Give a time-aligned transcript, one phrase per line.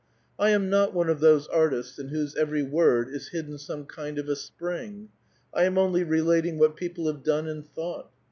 [0.39, 4.17] I am not one of those artists in whose every word is hidden some kind
[4.17, 5.09] of a spring.
[5.53, 8.09] I am only relating what people have done and thought.